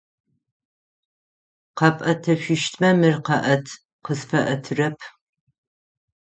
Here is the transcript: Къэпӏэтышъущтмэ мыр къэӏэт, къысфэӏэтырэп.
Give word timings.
Къэпӏэтышъущтмэ 1.77 2.89
мыр 2.99 3.15
къэӏэт, 3.25 3.65
къысфэӏэтырэп. 4.05 4.97